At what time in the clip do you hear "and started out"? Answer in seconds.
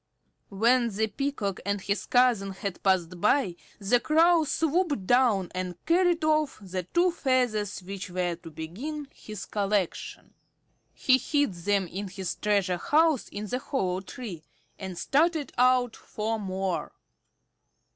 14.79-15.95